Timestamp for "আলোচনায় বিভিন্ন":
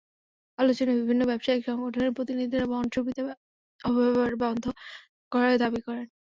0.59-1.21